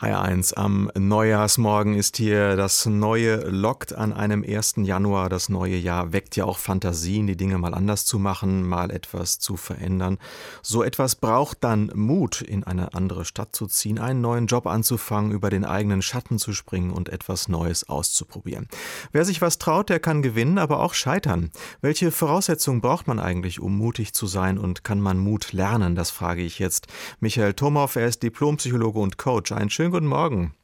HR1 0.00 0.54
am 0.54 0.90
Neujahrsmorgen 0.98 1.94
ist 1.94 2.16
hier 2.16 2.56
das 2.56 2.86
neue 2.86 3.36
Lockt 3.50 3.92
an 3.92 4.14
einem 4.14 4.42
1. 4.42 4.76
Januar. 4.78 5.28
Das 5.28 5.50
neue 5.50 5.76
Jahr 5.76 6.14
weckt 6.14 6.36
ja 6.36 6.46
auch 6.46 6.56
Fantasien, 6.56 7.26
die 7.26 7.36
Dinge 7.36 7.58
mal 7.58 7.74
anders 7.74 8.06
zu 8.06 8.18
machen, 8.18 8.66
mal 8.66 8.90
etwas 8.90 9.38
zu 9.40 9.58
verändern. 9.58 10.16
So 10.62 10.82
etwas 10.82 11.16
braucht 11.16 11.58
dann 11.64 11.92
Mut, 11.94 12.40
in 12.40 12.64
eine 12.64 12.94
andere 12.94 13.26
Stadt 13.26 13.54
zu 13.54 13.66
ziehen, 13.66 13.98
einen 13.98 14.22
neuen 14.22 14.46
Job 14.46 14.66
anzufangen, 14.66 15.32
über 15.32 15.50
den 15.50 15.66
eigenen 15.66 16.00
Schatten 16.00 16.38
zu 16.38 16.54
springen 16.54 16.92
und 16.92 17.10
etwas 17.10 17.48
Neues 17.48 17.86
auszuprobieren. 17.86 18.68
Wer 19.12 19.26
sich 19.26 19.42
was 19.42 19.58
traut, 19.58 19.90
der 19.90 20.00
kann 20.00 20.22
gewinnen, 20.22 20.56
aber 20.56 20.80
auch 20.80 20.94
scheitern. 20.94 21.50
Welche 21.82 22.10
Voraussetzungen 22.10 22.80
braucht 22.80 23.06
man 23.06 23.18
eigentlich, 23.18 23.60
um 23.60 23.76
mutig 23.76 24.14
zu 24.14 24.26
sein 24.26 24.56
und 24.56 24.82
kann 24.82 25.00
man 25.00 25.18
Mut 25.18 25.52
lernen? 25.52 25.94
Das 25.94 26.10
frage 26.10 26.40
ich 26.40 26.58
jetzt. 26.58 26.86
Michael 27.20 27.52
Tomow, 27.52 27.94
er 27.96 28.06
ist 28.06 28.22
Diplompsychologe 28.22 28.98
und 28.98 29.18
Coach. 29.18 29.52
Einen 29.52 29.68
schönen 29.68 29.89
Schönen 29.90 30.04
guten 30.04 30.18
Morgen. 30.20 30.54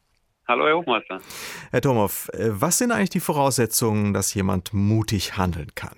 Hallo, 0.46 0.66
Herr 0.66 0.76
Hochmeister. 0.76 1.18
Herr 1.72 1.80
Tomow, 1.80 2.28
äh, 2.32 2.50
was 2.52 2.78
sind 2.78 2.92
eigentlich 2.92 3.10
die 3.10 3.18
Voraussetzungen, 3.18 4.14
dass 4.14 4.32
jemand 4.34 4.72
mutig 4.72 5.36
handeln 5.36 5.74
kann? 5.74 5.96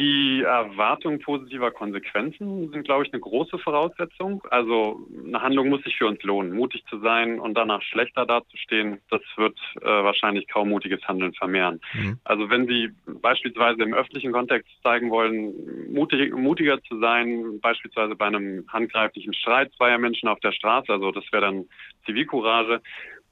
Die 0.00 0.40
Erwartung 0.40 1.18
positiver 1.18 1.70
Konsequenzen 1.70 2.70
sind, 2.70 2.84
glaube 2.84 3.04
ich, 3.04 3.12
eine 3.12 3.20
große 3.20 3.58
Voraussetzung. 3.58 4.42
Also 4.48 5.06
eine 5.26 5.42
Handlung 5.42 5.68
muss 5.68 5.82
sich 5.82 5.94
für 5.98 6.06
uns 6.06 6.22
lohnen. 6.22 6.54
Mutig 6.54 6.82
zu 6.88 7.00
sein 7.00 7.38
und 7.38 7.52
danach 7.52 7.82
schlechter 7.82 8.24
dazustehen, 8.24 9.00
das 9.10 9.20
wird 9.36 9.58
äh, 9.82 9.84
wahrscheinlich 9.84 10.48
kaum 10.48 10.70
mutiges 10.70 11.06
Handeln 11.06 11.34
vermehren. 11.34 11.82
Mhm. 11.92 12.18
Also 12.24 12.48
wenn 12.48 12.66
Sie 12.66 12.88
beispielsweise 13.06 13.82
im 13.82 13.92
öffentlichen 13.92 14.32
Kontext 14.32 14.70
zeigen 14.82 15.10
wollen, 15.10 15.92
mutig, 15.92 16.34
mutiger 16.34 16.82
zu 16.84 16.98
sein, 16.98 17.60
beispielsweise 17.60 18.16
bei 18.16 18.26
einem 18.26 18.64
handgreiflichen 18.68 19.34
Streit 19.34 19.70
zweier 19.74 19.98
Menschen 19.98 20.30
auf 20.30 20.40
der 20.40 20.52
Straße, 20.52 20.90
also 20.90 21.10
das 21.12 21.30
wäre 21.30 21.42
dann 21.42 21.66
Zivilcourage, 22.06 22.80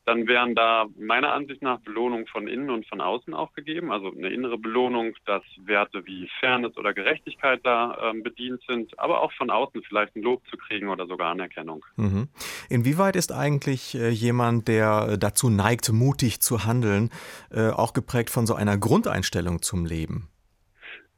dann 0.09 0.27
wären 0.27 0.55
da 0.55 0.87
meiner 0.99 1.35
Ansicht 1.35 1.61
nach 1.61 1.81
Belohnungen 1.81 2.27
von 2.29 2.49
innen 2.49 2.71
und 2.71 2.87
von 2.87 3.03
außen 3.03 3.35
auch 3.35 3.53
gegeben. 3.53 3.93
Also 3.93 4.11
eine 4.11 4.31
innere 4.31 4.57
Belohnung, 4.57 5.15
dass 5.27 5.43
Werte 5.59 6.07
wie 6.07 6.31
Fairness 6.41 6.79
oder 6.79 6.95
Gerechtigkeit 6.95 7.61
da 7.63 8.13
äh, 8.15 8.19
bedient 8.19 8.63
sind, 8.67 8.99
aber 8.99 9.21
auch 9.21 9.33
von 9.33 9.51
außen 9.51 9.83
vielleicht 9.87 10.17
ein 10.17 10.23
Lob 10.23 10.43
zu 10.49 10.57
kriegen 10.57 10.89
oder 10.89 11.07
sogar 11.07 11.31
Anerkennung. 11.31 11.85
Mhm. 11.97 12.29
Inwieweit 12.71 13.17
ist 13.17 13.33
eigentlich 13.33 13.97
äh, 13.97 14.09
jemand, 14.09 14.67
der 14.67 15.19
dazu 15.19 15.51
neigt, 15.51 15.93
mutig 15.93 16.41
zu 16.41 16.65
handeln, 16.65 17.11
äh, 17.51 17.69
auch 17.69 17.93
geprägt 17.93 18.31
von 18.31 18.47
so 18.47 18.55
einer 18.55 18.79
Grundeinstellung 18.79 19.61
zum 19.61 19.85
Leben? 19.85 20.31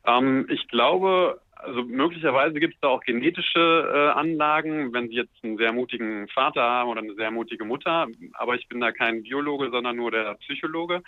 Ähm, 0.05 0.49
ich 0.51 0.67
glaube, 0.67 1.41
also 1.63 1.83
möglicherweise 1.85 2.59
gibt 2.61 2.75
es 2.75 2.81
da 2.81 2.89
auch 2.89 3.03
genetische 3.03 3.91
äh, 3.93 4.19
Anlagen, 4.19 4.93
wenn 4.93 5.09
Sie 5.09 5.15
jetzt 5.15 5.33
einen 5.43 5.57
sehr 5.57 5.73
mutigen 5.73 6.29
Vater 6.29 6.63
haben 6.63 6.91
oder 6.91 7.01
eine 7.01 7.15
sehr 7.15 7.31
mutige 7.31 7.65
Mutter. 7.65 8.07
Aber 8.35 8.55
ich 8.55 8.69
bin 8.69 8.81
da 8.81 8.93
kein 8.93 9.23
Biologe, 9.23 9.71
sondern 9.71 9.97
nur 9.97 10.11
der 10.11 10.35
Psychologe 10.37 11.03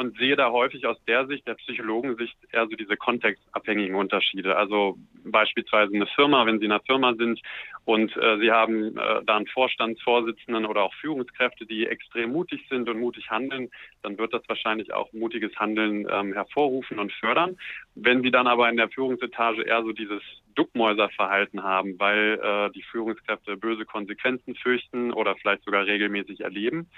und 0.00 0.16
sehe 0.16 0.34
da 0.34 0.50
häufig 0.50 0.86
aus 0.86 0.96
der 1.06 1.26
Sicht, 1.26 1.46
der 1.46 1.56
Psychologensicht, 1.56 2.34
eher 2.52 2.66
so 2.66 2.74
diese 2.74 2.96
kontextabhängigen 2.96 3.94
Unterschiede. 3.94 4.56
Also 4.56 4.96
beispielsweise 5.26 5.94
eine 5.94 6.06
Firma, 6.06 6.46
wenn 6.46 6.58
Sie 6.58 6.64
in 6.64 6.72
einer 6.72 6.82
Firma 6.84 7.12
sind 7.16 7.38
und 7.84 8.16
äh, 8.16 8.38
Sie 8.38 8.50
haben 8.50 8.96
äh, 8.96 9.22
da 9.26 9.36
einen 9.36 9.46
Vorstandsvorsitzenden 9.46 10.64
oder 10.64 10.84
auch 10.84 10.94
Führungskräfte, 10.94 11.66
die 11.66 11.86
extrem 11.86 12.32
mutig 12.32 12.66
sind 12.70 12.88
und 12.88 12.98
mutig 12.98 13.28
handeln, 13.28 13.68
dann 14.02 14.16
wird 14.16 14.32
das 14.32 14.42
wahrscheinlich 14.48 14.90
auch 14.94 15.12
mutiges 15.12 15.54
Handeln 15.56 16.06
ähm, 16.10 16.32
hervorrufen 16.32 16.98
und 16.98 17.12
fördern. 17.12 17.58
Wenn 17.94 18.22
Sie 18.22 18.30
dann 18.30 18.46
aber 18.46 18.70
in 18.70 18.78
der 18.78 18.88
Führungsetage 18.88 19.64
eher 19.64 19.82
so 19.82 19.92
dieses 19.92 20.22
Duckmäuserverhalten 20.54 21.62
haben, 21.62 21.98
weil 21.98 22.40
äh, 22.42 22.70
die 22.72 22.84
Führungskräfte 22.84 23.58
böse 23.58 23.84
Konsequenzen 23.84 24.54
fürchten 24.54 25.12
oder 25.12 25.36
vielleicht 25.36 25.64
sogar 25.64 25.84
regelmäßig 25.84 26.40
erleben, 26.40 26.88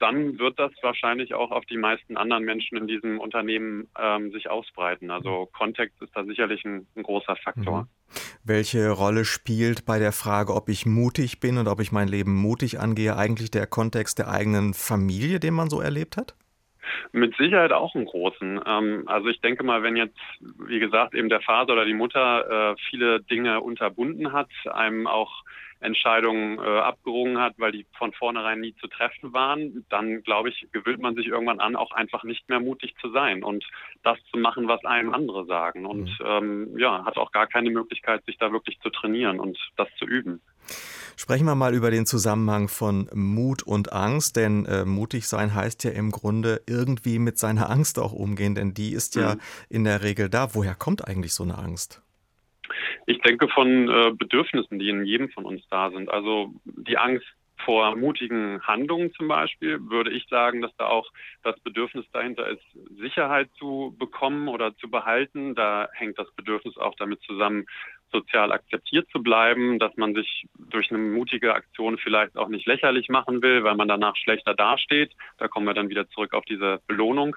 dann 0.00 0.38
wird 0.38 0.58
das 0.58 0.72
wahrscheinlich 0.82 1.34
auch 1.34 1.50
auf 1.50 1.64
die 1.66 1.76
meisten 1.76 2.16
anderen 2.16 2.44
Menschen 2.44 2.76
in 2.78 2.86
diesem 2.86 3.18
Unternehmen 3.18 3.88
ähm, 3.98 4.30
sich 4.32 4.48
ausbreiten. 4.48 5.10
Also 5.10 5.48
Kontext 5.52 6.00
ist 6.02 6.14
da 6.14 6.24
sicherlich 6.24 6.64
ein, 6.64 6.86
ein 6.96 7.02
großer 7.02 7.36
Faktor. 7.36 7.82
Mhm. 7.82 7.88
Welche 8.44 8.90
Rolle 8.90 9.24
spielt 9.24 9.84
bei 9.84 9.98
der 9.98 10.12
Frage, 10.12 10.54
ob 10.54 10.68
ich 10.68 10.86
mutig 10.86 11.40
bin 11.40 11.58
und 11.58 11.68
ob 11.68 11.80
ich 11.80 11.92
mein 11.92 12.08
Leben 12.08 12.34
mutig 12.34 12.80
angehe, 12.80 13.16
eigentlich 13.16 13.50
der 13.50 13.66
Kontext 13.66 14.18
der 14.18 14.30
eigenen 14.30 14.74
Familie, 14.74 15.40
den 15.40 15.54
man 15.54 15.68
so 15.68 15.80
erlebt 15.80 16.16
hat? 16.16 16.34
Mit 17.12 17.36
Sicherheit 17.36 17.72
auch 17.72 17.94
einen 17.94 18.06
großen. 18.06 18.60
Ähm, 18.66 19.02
also 19.06 19.28
ich 19.28 19.40
denke 19.40 19.64
mal, 19.64 19.82
wenn 19.82 19.96
jetzt, 19.96 20.18
wie 20.40 20.78
gesagt, 20.78 21.14
eben 21.14 21.28
der 21.28 21.40
Vater 21.40 21.72
oder 21.72 21.84
die 21.84 21.94
Mutter 21.94 22.72
äh, 22.72 22.76
viele 22.88 23.20
Dinge 23.20 23.60
unterbunden 23.60 24.32
hat, 24.32 24.48
einem 24.70 25.06
auch 25.06 25.42
Entscheidungen 25.80 26.58
äh, 26.58 26.62
abgerungen 26.62 27.38
hat, 27.38 27.54
weil 27.58 27.72
die 27.72 27.86
von 27.96 28.12
vornherein 28.12 28.60
nie 28.60 28.74
zu 28.80 28.88
treffen 28.88 29.32
waren, 29.32 29.84
dann 29.88 30.22
glaube 30.22 30.48
ich, 30.48 30.66
gewöhnt 30.72 31.00
man 31.00 31.14
sich 31.14 31.26
irgendwann 31.26 31.60
an, 31.60 31.76
auch 31.76 31.92
einfach 31.92 32.24
nicht 32.24 32.48
mehr 32.48 32.60
mutig 32.60 32.94
zu 33.00 33.10
sein 33.10 33.42
und 33.42 33.64
das 34.02 34.18
zu 34.30 34.38
machen, 34.38 34.68
was 34.68 34.84
einem 34.84 35.14
andere 35.14 35.46
sagen. 35.46 35.86
Und 35.86 36.08
mhm. 36.20 36.26
ähm, 36.26 36.78
ja, 36.78 37.04
hat 37.04 37.16
auch 37.16 37.32
gar 37.32 37.46
keine 37.46 37.70
Möglichkeit, 37.70 38.24
sich 38.24 38.38
da 38.38 38.52
wirklich 38.52 38.78
zu 38.80 38.90
trainieren 38.90 39.38
und 39.38 39.58
das 39.76 39.88
zu 39.98 40.04
üben. 40.04 40.40
Sprechen 41.16 41.46
wir 41.46 41.54
mal 41.54 41.74
über 41.74 41.90
den 41.90 42.06
Zusammenhang 42.06 42.68
von 42.68 43.08
Mut 43.12 43.62
und 43.62 43.92
Angst, 43.92 44.36
denn 44.36 44.66
äh, 44.66 44.84
mutig 44.84 45.26
sein 45.26 45.54
heißt 45.54 45.82
ja 45.84 45.90
im 45.90 46.10
Grunde 46.10 46.60
irgendwie 46.66 47.18
mit 47.18 47.38
seiner 47.38 47.70
Angst 47.70 47.98
auch 47.98 48.12
umgehen, 48.12 48.54
denn 48.54 48.74
die 48.74 48.92
ist 48.92 49.16
ja 49.16 49.34
mhm. 49.34 49.40
in 49.68 49.84
der 49.84 50.02
Regel 50.02 50.28
da. 50.28 50.54
Woher 50.54 50.74
kommt 50.74 51.06
eigentlich 51.06 51.34
so 51.34 51.42
eine 51.42 51.58
Angst? 51.58 52.02
Ich 53.08 53.20
denke 53.20 53.48
von 53.48 53.88
äh, 53.88 54.10
Bedürfnissen, 54.12 54.78
die 54.78 54.90
in 54.90 55.02
jedem 55.06 55.30
von 55.30 55.46
uns 55.46 55.66
da 55.70 55.90
sind. 55.90 56.10
Also 56.10 56.52
die 56.66 56.98
Angst 56.98 57.26
vor 57.64 57.96
mutigen 57.96 58.60
Handlungen 58.62 59.14
zum 59.14 59.28
Beispiel, 59.28 59.80
würde 59.88 60.10
ich 60.10 60.26
sagen, 60.28 60.60
dass 60.60 60.76
da 60.76 60.88
auch 60.88 61.10
das 61.42 61.58
Bedürfnis 61.60 62.04
dahinter 62.12 62.46
ist, 62.46 62.62
Sicherheit 62.98 63.48
zu 63.58 63.96
bekommen 63.98 64.48
oder 64.48 64.76
zu 64.76 64.90
behalten. 64.90 65.54
Da 65.54 65.88
hängt 65.94 66.18
das 66.18 66.30
Bedürfnis 66.32 66.76
auch 66.76 66.94
damit 66.96 67.22
zusammen, 67.22 67.64
sozial 68.12 68.52
akzeptiert 68.52 69.08
zu 69.10 69.22
bleiben, 69.22 69.78
dass 69.78 69.96
man 69.96 70.14
sich 70.14 70.46
durch 70.70 70.90
eine 70.90 70.98
mutige 70.98 71.54
Aktion 71.54 71.96
vielleicht 71.96 72.36
auch 72.36 72.48
nicht 72.48 72.66
lächerlich 72.66 73.08
machen 73.08 73.40
will, 73.40 73.64
weil 73.64 73.74
man 73.74 73.88
danach 73.88 74.16
schlechter 74.16 74.54
dasteht. 74.54 75.12
Da 75.38 75.48
kommen 75.48 75.66
wir 75.66 75.74
dann 75.74 75.88
wieder 75.88 76.08
zurück 76.10 76.34
auf 76.34 76.44
diese 76.44 76.80
Belohnung. 76.86 77.36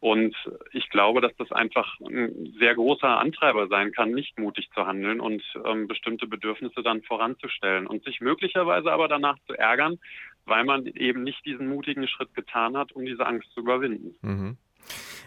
Und 0.00 0.34
ich 0.72 0.88
glaube, 0.90 1.20
dass 1.20 1.34
das 1.38 1.50
einfach 1.50 1.98
ein 2.00 2.54
sehr 2.58 2.74
großer 2.74 3.18
Antreiber 3.18 3.66
sein 3.66 3.90
kann, 3.92 4.12
nicht 4.12 4.38
mutig 4.38 4.68
zu 4.72 4.86
handeln 4.86 5.20
und 5.20 5.42
ähm, 5.64 5.88
bestimmte 5.88 6.26
Bedürfnisse 6.26 6.82
dann 6.82 7.02
voranzustellen 7.02 7.86
und 7.86 8.04
sich 8.04 8.20
möglicherweise 8.20 8.92
aber 8.92 9.08
danach 9.08 9.36
zu 9.46 9.54
ärgern, 9.54 9.98
weil 10.44 10.64
man 10.64 10.86
eben 10.86 11.24
nicht 11.24 11.44
diesen 11.44 11.68
mutigen 11.68 12.06
Schritt 12.06 12.32
getan 12.34 12.76
hat, 12.76 12.92
um 12.92 13.04
diese 13.04 13.26
Angst 13.26 13.50
zu 13.54 13.60
überwinden. 13.60 14.14
Mhm. 14.22 14.56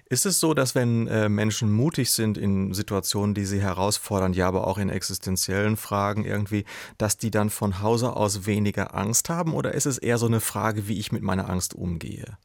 Ist 0.09 0.25
es 0.25 0.39
so, 0.39 0.53
dass 0.53 0.75
wenn 0.75 1.07
äh, 1.07 1.29
Menschen 1.29 1.71
mutig 1.71 2.11
sind 2.11 2.37
in 2.37 2.73
Situationen, 2.73 3.33
die 3.33 3.45
sie 3.45 3.61
herausfordern, 3.61 4.33
ja, 4.33 4.47
aber 4.47 4.67
auch 4.67 4.77
in 4.77 4.89
existenziellen 4.89 5.77
Fragen 5.77 6.25
irgendwie, 6.25 6.65
dass 6.97 7.17
die 7.17 7.31
dann 7.31 7.49
von 7.49 7.81
Hause 7.81 8.15
aus 8.15 8.45
weniger 8.45 8.95
Angst 8.95 9.29
haben? 9.29 9.53
Oder 9.53 9.73
ist 9.73 9.85
es 9.85 9.97
eher 9.97 10.17
so 10.17 10.27
eine 10.27 10.41
Frage, 10.41 10.87
wie 10.87 10.99
ich 10.99 11.11
mit 11.11 11.23
meiner 11.23 11.49
Angst 11.49 11.73
umgehe? 11.73 12.37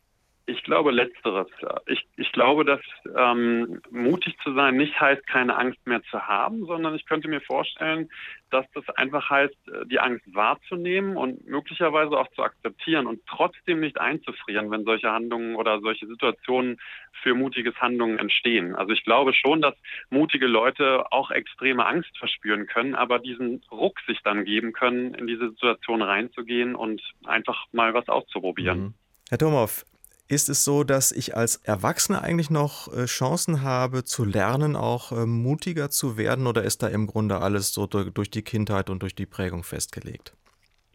Ich 0.66 0.68
glaube 0.68 0.90
letzteres. 0.90 1.46
Ich, 1.86 2.08
ich 2.16 2.32
glaube, 2.32 2.64
dass 2.64 2.80
ähm, 3.16 3.80
mutig 3.92 4.36
zu 4.42 4.52
sein 4.52 4.76
nicht 4.76 5.00
heißt, 5.00 5.24
keine 5.28 5.56
Angst 5.56 5.78
mehr 5.86 6.02
zu 6.10 6.26
haben, 6.26 6.66
sondern 6.66 6.96
ich 6.96 7.06
könnte 7.06 7.28
mir 7.28 7.40
vorstellen, 7.40 8.10
dass 8.50 8.66
das 8.74 8.88
einfach 8.96 9.30
heißt, 9.30 9.54
äh, 9.68 9.86
die 9.86 10.00
Angst 10.00 10.24
wahrzunehmen 10.34 11.16
und 11.16 11.46
möglicherweise 11.46 12.18
auch 12.18 12.26
zu 12.32 12.42
akzeptieren 12.42 13.06
und 13.06 13.20
trotzdem 13.28 13.78
nicht 13.78 14.00
einzufrieren, 14.00 14.68
wenn 14.72 14.82
solche 14.82 15.08
Handlungen 15.08 15.54
oder 15.54 15.78
solche 15.78 16.08
Situationen 16.08 16.80
für 17.22 17.34
mutiges 17.34 17.76
Handlungen 17.76 18.18
entstehen. 18.18 18.74
Also 18.74 18.92
ich 18.92 19.04
glaube 19.04 19.34
schon, 19.34 19.62
dass 19.62 19.76
mutige 20.10 20.48
Leute 20.48 21.12
auch 21.12 21.30
extreme 21.30 21.86
Angst 21.86 22.18
verspüren 22.18 22.66
können, 22.66 22.96
aber 22.96 23.20
diesen 23.20 23.62
Ruck 23.70 24.00
sich 24.08 24.18
dann 24.24 24.44
geben 24.44 24.72
können, 24.72 25.14
in 25.14 25.28
diese 25.28 25.50
Situation 25.50 26.02
reinzugehen 26.02 26.74
und 26.74 27.00
einfach 27.24 27.66
mal 27.70 27.94
was 27.94 28.08
auszuprobieren. 28.08 28.80
Mhm. 28.80 28.94
Herr 29.28 29.38
Thomow, 29.38 29.84
ist 30.28 30.48
es 30.48 30.64
so, 30.64 30.82
dass 30.82 31.12
ich 31.12 31.36
als 31.36 31.56
Erwachsener 31.56 32.22
eigentlich 32.22 32.50
noch 32.50 32.92
äh, 32.92 33.06
Chancen 33.06 33.62
habe 33.62 34.04
zu 34.04 34.24
lernen, 34.24 34.74
auch 34.74 35.12
äh, 35.12 35.26
mutiger 35.26 35.90
zu 35.90 36.16
werden 36.16 36.46
oder 36.46 36.64
ist 36.64 36.82
da 36.82 36.88
im 36.88 37.06
Grunde 37.06 37.40
alles 37.40 37.72
so 37.72 37.86
durch 37.86 38.30
die 38.30 38.42
Kindheit 38.42 38.90
und 38.90 39.02
durch 39.02 39.14
die 39.14 39.26
Prägung 39.26 39.62
festgelegt? 39.62 40.34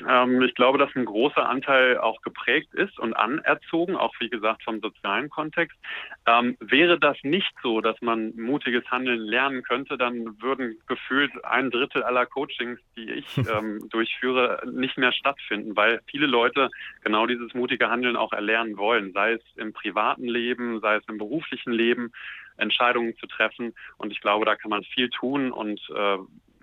Ähm, 0.08 0.42
ich 0.42 0.56
glaube, 0.56 0.78
dass 0.78 0.96
ein 0.96 1.06
großer 1.06 1.48
Anteil 1.48 1.98
auch 1.98 2.22
geprägt 2.22 2.74
ist 2.74 3.00
und 3.00 3.14
anerzogen, 3.14 3.96
auch 3.96 4.14
wie 4.20 4.30
gesagt 4.30 4.64
vom 4.64 4.80
sozialen 4.80 5.30
Kontext. 5.30 5.78
Ähm, 6.26 6.58
wäre 6.60 7.00
das 7.00 7.18
nicht 7.24 7.54
so, 7.62 7.82
dass 7.82 8.00
man 8.02 8.36
mutiges 8.36 8.86
Handeln 8.90 9.20
lernen 9.20 9.64
könnte, 9.64 9.98
dann 9.98 10.42
würden 10.42 10.78
gefühlt 10.88 11.32
ein 11.46 11.72
Drittel 11.72 12.04
aller 12.04 12.26
Coachings, 12.26 12.80
die 12.96 13.10
ich 13.10 13.38
ähm, 13.38 13.88
durchführe, 13.90 14.62
nicht 14.72 14.98
mehr 14.98 15.12
stattfinden, 15.12 15.76
weil 15.76 16.02
viele 16.08 16.28
Leute 16.28 16.70
genau 17.04 17.26
dieses 17.26 17.54
mutige 17.54 17.90
Handeln 17.90 18.16
auch 18.16 18.34
erlernen 18.34 18.78
wollen, 18.78 19.14
sei 19.14 19.34
es 19.34 19.42
im 19.56 19.74
privaten 19.74 20.28
Leben, 20.28 20.80
sei 20.80 20.96
es 20.96 21.04
im 21.08 21.18
beruflichen 21.18 21.72
Leben. 21.72 22.12
Entscheidungen 22.58 23.16
zu 23.18 23.28
treffen. 23.28 23.74
Und 23.98 24.12
ich 24.12 24.22
glaube, 24.22 24.46
da 24.46 24.56
kann 24.56 24.70
man 24.70 24.84
viel 24.84 25.10
tun 25.10 25.52
und 25.52 25.80
äh, 25.90 26.18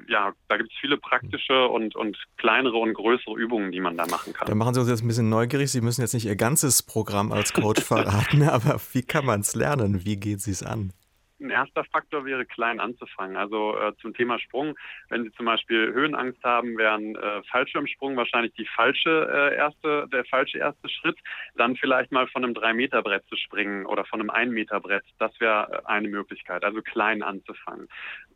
ja, 0.08 0.32
da 0.48 0.56
gibt 0.56 0.72
es 0.72 0.78
viele 0.80 0.96
praktische 0.96 1.68
und, 1.68 1.94
und 1.94 2.16
kleinere 2.36 2.76
und 2.76 2.94
größere 2.94 3.36
Übungen, 3.36 3.70
die 3.72 3.80
man 3.80 3.96
da 3.96 4.06
machen 4.06 4.32
kann. 4.32 4.48
Da 4.48 4.54
machen 4.54 4.74
Sie 4.74 4.80
uns 4.80 4.88
jetzt 4.88 5.02
ein 5.02 5.08
bisschen 5.08 5.28
neugierig. 5.28 5.70
Sie 5.70 5.80
müssen 5.80 6.00
jetzt 6.00 6.14
nicht 6.14 6.26
Ihr 6.26 6.36
ganzes 6.36 6.82
Programm 6.82 7.30
als 7.30 7.52
Coach 7.52 7.82
verraten, 7.84 8.42
aber 8.42 8.80
wie 8.92 9.02
kann 9.02 9.24
man 9.24 9.40
es 9.40 9.54
lernen? 9.54 10.04
Wie 10.04 10.16
geht 10.16 10.40
Sie 10.40 10.50
es 10.50 10.62
an? 10.62 10.92
Ein 11.40 11.50
erster 11.50 11.84
Faktor 11.84 12.24
wäre, 12.24 12.44
klein 12.44 12.80
anzufangen. 12.80 13.36
Also 13.36 13.76
äh, 13.78 13.92
zum 14.00 14.12
Thema 14.12 14.38
Sprung, 14.40 14.76
wenn 15.08 15.22
Sie 15.24 15.32
zum 15.32 15.46
Beispiel 15.46 15.92
Höhenangst 15.92 16.42
haben, 16.42 16.76
wären 16.76 17.14
äh, 17.14 17.42
Fallschirmsprung 17.44 18.16
wahrscheinlich 18.16 18.52
die 18.54 18.66
falsche 18.66 19.28
äh, 19.32 19.56
erste, 19.56 20.08
der 20.12 20.24
falsche 20.24 20.58
erste 20.58 20.88
Schritt. 20.88 21.18
Dann 21.54 21.76
vielleicht 21.76 22.10
mal 22.10 22.26
von 22.26 22.44
einem 22.44 22.54
3-Meter-Brett 22.54 23.24
zu 23.28 23.36
springen 23.36 23.86
oder 23.86 24.04
von 24.04 24.20
einem 24.20 24.30
1-Meter-Brett. 24.30 25.04
Das 25.18 25.38
wäre 25.40 25.82
äh, 25.84 25.86
eine 25.86 26.08
Möglichkeit, 26.08 26.64
also 26.64 26.82
klein 26.82 27.22
anzufangen 27.22 27.88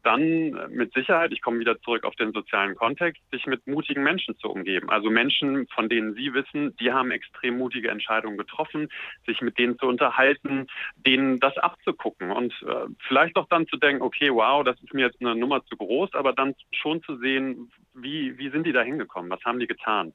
dann 0.02 0.50
mit 0.70 0.93
Sicherheit, 0.94 1.32
ich 1.32 1.43
komme 1.43 1.60
wieder 1.60 1.81
zurück 1.81 2.04
auf 2.04 2.14
den 2.16 2.32
sozialen 2.32 2.75
Kontext, 2.75 3.22
sich 3.31 3.46
mit 3.46 3.66
mutigen 3.66 4.02
Menschen 4.02 4.37
zu 4.37 4.49
umgeben. 4.49 4.90
Also 4.90 5.10
Menschen, 5.10 5.66
von 5.69 5.88
denen 5.88 6.14
Sie 6.14 6.34
wissen, 6.34 6.76
die 6.76 6.93
haben 6.93 7.10
extrem 7.10 7.58
mutige 7.58 7.88
Entscheidungen 7.88 8.37
getroffen, 8.37 8.88
sich 9.26 9.40
mit 9.40 9.58
denen 9.58 9.78
zu 9.78 9.87
unterhalten, 9.87 10.66
denen 10.96 11.40
das 11.40 11.56
abzugucken 11.56 12.31
und 12.31 12.52
äh, 12.62 12.87
vielleicht 13.06 13.37
auch 13.37 13.49
dann 13.49 13.67
zu 13.67 13.77
denken, 13.77 14.03
okay, 14.03 14.31
wow, 14.31 14.65
das 14.65 14.81
ist 14.83 14.94
mir 14.94 15.06
jetzt 15.06 15.21
eine 15.21 15.35
Nummer 15.35 15.65
zu 15.65 15.77
groß, 15.77 16.15
aber 16.15 16.33
dann 16.33 16.55
schon 16.73 17.03
zu 17.03 17.17
sehen, 17.17 17.71
wie, 17.94 18.39
wie 18.39 18.50
sind 18.50 18.67
die 18.67 18.73
da 18.73 18.83
hingekommen, 18.83 19.31
was 19.31 19.44
haben 19.44 19.61
die 19.61 19.67
getan. 19.67 20.12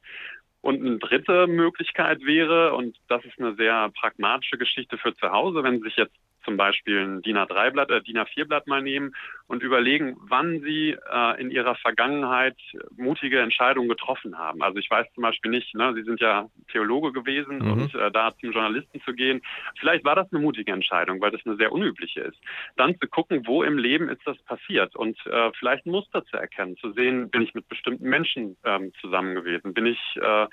Und 0.61 0.81
eine 0.81 0.97
dritte 0.97 1.47
Möglichkeit 1.47 2.25
wäre, 2.25 2.73
und 2.73 2.97
das 3.07 3.23
ist 3.25 3.39
eine 3.39 3.55
sehr 3.55 3.89
pragmatische 3.99 4.57
Geschichte 4.57 4.97
für 4.97 5.13
zu 5.15 5.31
Hause, 5.31 5.63
wenn 5.63 5.77
Sie 5.77 5.83
sich 5.83 5.95
jetzt 5.95 6.15
zum 6.43 6.57
Beispiel 6.57 6.99
ein 6.99 7.21
DIN 7.21 7.37
A3-Blatt, 7.37 7.89
äh, 7.91 8.01
DIN 8.01 8.17
A4-Blatt 8.17 8.67
mal 8.67 8.81
nehmen 8.81 9.13
und 9.47 9.63
überlegen, 9.63 10.17
wann 10.19 10.59
Sie 10.61 10.91
äh, 10.91 11.41
in 11.41 11.51
Ihrer 11.51 11.75
Vergangenheit 11.75 12.57
mutige 12.97 13.39
Entscheidungen 13.39 13.87
getroffen 13.87 14.37
haben. 14.37 14.61
Also 14.61 14.77
ich 14.77 14.89
weiß 14.89 15.07
zum 15.13 15.23
Beispiel 15.23 15.51
nicht, 15.51 15.73
ne, 15.73 15.93
Sie 15.95 16.03
sind 16.03 16.19
ja 16.19 16.49
Theologe 16.71 17.13
gewesen 17.13 17.59
mhm. 17.59 17.71
und 17.71 17.95
äh, 17.95 18.11
da 18.11 18.33
zum 18.39 18.51
Journalisten 18.51 19.01
zu 19.01 19.13
gehen, 19.13 19.41
vielleicht 19.79 20.03
war 20.03 20.15
das 20.15 20.31
eine 20.31 20.41
mutige 20.41 20.71
Entscheidung, 20.71 21.21
weil 21.21 21.31
das 21.31 21.45
eine 21.45 21.55
sehr 21.55 21.71
unübliche 21.71 22.21
ist. 22.21 22.37
Dann 22.75 22.99
zu 22.99 23.07
gucken, 23.07 23.47
wo 23.47 23.63
im 23.63 23.77
Leben 23.77 24.09
ist 24.09 24.21
das 24.25 24.37
passiert 24.43 24.95
und 24.95 25.17
äh, 25.25 25.51
vielleicht 25.57 25.85
ein 25.85 25.91
Muster 25.91 26.25
zu 26.25 26.35
erkennen, 26.35 26.75
zu 26.77 26.91
sehen, 26.91 27.29
bin 27.29 27.41
ich 27.41 27.53
mit 27.53 27.67
bestimmten 27.69 28.09
Menschen 28.09 28.57
ähm, 28.65 28.91
zusammen 28.99 29.33
gewesen, 29.35 29.73
bin 29.73 29.85
ich, 29.85 29.99
äh, 30.17 30.47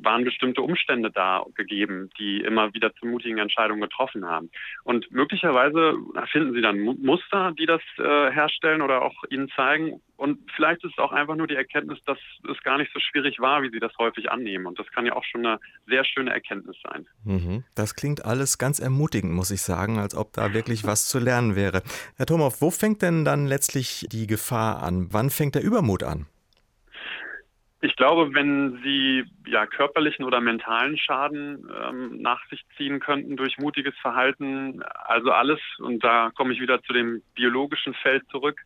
waren 0.00 0.24
bestimmte 0.24 0.62
Umstände 0.62 1.10
da 1.10 1.44
gegeben, 1.54 2.10
die 2.18 2.40
immer 2.40 2.74
wieder 2.74 2.92
zu 2.94 3.06
mutigen 3.06 3.38
Entscheidungen 3.38 3.82
getroffen 3.82 4.26
haben. 4.26 4.50
Und 4.82 5.10
möglicherweise 5.12 5.96
finden 6.32 6.54
Sie 6.54 6.60
dann 6.60 6.80
Muster, 6.80 7.52
die 7.52 7.66
das 7.66 7.82
äh, 7.98 8.31
herstellen 8.32 8.82
oder 8.82 9.02
auch 9.02 9.14
Ihnen 9.30 9.48
zeigen. 9.54 10.00
Und 10.16 10.38
vielleicht 10.54 10.84
ist 10.84 10.92
es 10.92 10.98
auch 10.98 11.12
einfach 11.12 11.34
nur 11.34 11.46
die 11.46 11.56
Erkenntnis, 11.56 11.98
dass 12.06 12.18
es 12.50 12.62
gar 12.62 12.78
nicht 12.78 12.92
so 12.92 13.00
schwierig 13.00 13.40
war, 13.40 13.62
wie 13.62 13.70
Sie 13.70 13.80
das 13.80 13.92
häufig 13.98 14.30
annehmen. 14.30 14.66
Und 14.66 14.78
das 14.78 14.86
kann 14.92 15.06
ja 15.06 15.14
auch 15.14 15.24
schon 15.24 15.44
eine 15.44 15.58
sehr 15.86 16.04
schöne 16.04 16.32
Erkenntnis 16.32 16.76
sein. 16.82 17.06
Mhm. 17.24 17.64
Das 17.74 17.94
klingt 17.94 18.24
alles 18.24 18.58
ganz 18.58 18.78
ermutigend, 18.78 19.32
muss 19.32 19.50
ich 19.50 19.62
sagen, 19.62 19.98
als 19.98 20.14
ob 20.14 20.32
da 20.32 20.54
wirklich 20.54 20.84
was 20.84 21.08
zu 21.08 21.18
lernen 21.18 21.56
wäre. 21.56 21.82
Herr 22.16 22.26
Thomow, 22.26 22.60
wo 22.60 22.70
fängt 22.70 23.02
denn 23.02 23.24
dann 23.24 23.46
letztlich 23.46 24.06
die 24.10 24.26
Gefahr 24.26 24.82
an? 24.82 25.08
Wann 25.10 25.30
fängt 25.30 25.54
der 25.54 25.62
Übermut 25.62 26.02
an? 26.02 26.26
Ich 27.84 27.96
glaube, 27.96 28.32
wenn 28.32 28.80
Sie 28.84 29.24
ja 29.44 29.66
körperlichen 29.66 30.24
oder 30.24 30.40
mentalen 30.40 30.96
Schaden 30.96 31.68
ähm, 31.84 32.22
nach 32.22 32.38
sich 32.48 32.64
ziehen 32.76 33.00
könnten 33.00 33.36
durch 33.36 33.58
mutiges 33.58 33.94
Verhalten, 34.00 34.84
also 34.84 35.32
alles, 35.32 35.58
und 35.80 36.04
da 36.04 36.30
komme 36.36 36.52
ich 36.52 36.60
wieder 36.60 36.80
zu 36.84 36.92
dem 36.92 37.22
biologischen 37.34 37.92
Feld 37.94 38.22
zurück, 38.30 38.60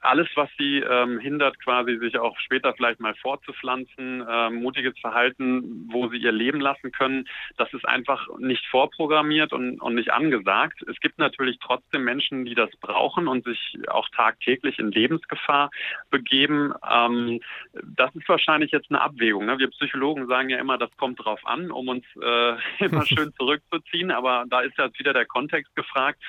alles, 0.00 0.28
was 0.34 0.48
sie 0.58 0.78
ähm, 0.78 1.18
hindert, 1.18 1.58
quasi 1.62 1.98
sich 1.98 2.18
auch 2.18 2.38
später 2.38 2.74
vielleicht 2.74 3.00
mal 3.00 3.14
fortzupflanzen, 3.14 4.26
äh, 4.26 4.50
mutiges 4.50 4.98
Verhalten, 4.98 5.88
wo 5.90 6.08
sie 6.08 6.18
ihr 6.18 6.32
Leben 6.32 6.60
lassen 6.60 6.92
können, 6.92 7.28
das 7.56 7.72
ist 7.72 7.86
einfach 7.86 8.28
nicht 8.38 8.64
vorprogrammiert 8.66 9.52
und, 9.52 9.80
und 9.80 9.94
nicht 9.94 10.12
angesagt. 10.12 10.82
Es 10.88 10.98
gibt 11.00 11.18
natürlich 11.18 11.58
trotzdem 11.60 12.04
Menschen, 12.04 12.44
die 12.44 12.54
das 12.54 12.70
brauchen 12.80 13.28
und 13.28 13.44
sich 13.44 13.78
auch 13.88 14.08
tagtäglich 14.10 14.78
in 14.78 14.90
Lebensgefahr 14.90 15.70
begeben. 16.10 16.72
Ähm, 16.90 17.40
das 17.82 18.14
ist 18.14 18.28
wahrscheinlich 18.28 18.70
jetzt 18.70 18.90
eine 18.90 19.00
Abwägung. 19.00 19.46
Ne? 19.46 19.58
Wir 19.58 19.70
Psychologen 19.70 20.26
sagen 20.26 20.48
ja 20.48 20.58
immer, 20.58 20.78
das 20.78 20.90
kommt 20.96 21.24
drauf 21.24 21.40
an, 21.44 21.70
um 21.70 21.88
uns 21.88 22.04
äh, 22.20 22.56
immer 22.84 23.06
schön 23.06 23.32
zurückzuziehen, 23.34 24.10
aber 24.10 24.44
da 24.48 24.60
ist 24.60 24.78
jetzt 24.78 24.98
wieder 24.98 25.12
der 25.12 25.26
Kontext 25.26 25.74
gefragt 25.74 26.20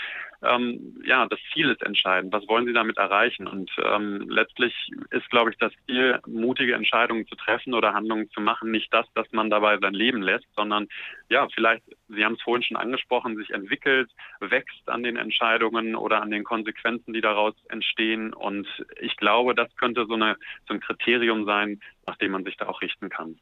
ähm, 0.43 1.01
ja, 1.05 1.25
das 1.27 1.39
Ziel 1.53 1.69
ist 1.69 1.81
entscheidend. 1.83 2.33
Was 2.33 2.47
wollen 2.47 2.65
Sie 2.65 2.73
damit 2.73 2.97
erreichen? 2.97 3.47
Und 3.47 3.71
ähm, 3.83 4.29
letztlich 4.29 4.73
ist, 5.11 5.29
glaube 5.29 5.51
ich, 5.51 5.57
das 5.57 5.71
Ziel, 5.85 6.19
mutige 6.27 6.75
Entscheidungen 6.75 7.27
zu 7.27 7.35
treffen 7.35 7.73
oder 7.73 7.93
Handlungen 7.93 8.29
zu 8.29 8.41
machen, 8.41 8.71
nicht 8.71 8.93
das, 8.93 9.05
dass 9.13 9.31
man 9.31 9.49
dabei 9.49 9.77
sein 9.79 9.93
Leben 9.93 10.21
lässt, 10.21 10.47
sondern 10.55 10.87
ja, 11.29 11.47
vielleicht, 11.53 11.83
Sie 12.09 12.23
haben 12.23 12.33
es 12.33 12.41
vorhin 12.41 12.63
schon 12.63 12.77
angesprochen, 12.77 13.37
sich 13.37 13.49
entwickelt, 13.51 14.11
wächst 14.39 14.87
an 14.89 15.03
den 15.03 15.17
Entscheidungen 15.17 15.95
oder 15.95 16.21
an 16.21 16.31
den 16.31 16.43
Konsequenzen, 16.43 17.13
die 17.13 17.21
daraus 17.21 17.55
entstehen. 17.69 18.33
Und 18.33 18.67
ich 18.99 19.15
glaube, 19.17 19.55
das 19.55 19.75
könnte 19.77 20.05
so, 20.05 20.13
eine, 20.13 20.37
so 20.67 20.73
ein 20.73 20.79
Kriterium 20.79 21.45
sein, 21.45 21.79
nach 22.05 22.17
dem 22.17 22.31
man 22.31 22.43
sich 22.43 22.57
da 22.57 22.67
auch 22.67 22.81
richten 22.81 23.09
kann. 23.09 23.39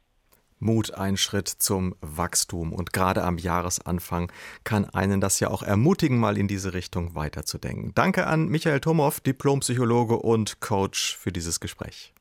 Mut 0.62 0.94
ein 0.94 1.16
Schritt 1.16 1.48
zum 1.48 1.94
Wachstum. 2.00 2.72
Und 2.72 2.92
gerade 2.92 3.24
am 3.24 3.38
Jahresanfang 3.38 4.30
kann 4.64 4.84
einen 4.86 5.20
das 5.20 5.40
ja 5.40 5.48
auch 5.48 5.62
ermutigen, 5.62 6.18
mal 6.18 6.38
in 6.38 6.48
diese 6.48 6.72
Richtung 6.72 7.14
weiterzudenken. 7.14 7.92
Danke 7.94 8.26
an 8.26 8.48
Michael 8.48 8.80
Tomow, 8.80 9.20
Diplompsychologe 9.20 10.16
und 10.16 10.60
Coach 10.60 11.16
für 11.16 11.32
dieses 11.32 11.60
Gespräch. 11.60 12.11